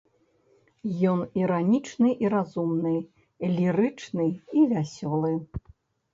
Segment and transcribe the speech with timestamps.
[1.11, 2.95] Ён іранічны і разумны,
[3.59, 4.27] лірычны
[4.57, 5.33] і вясёлы.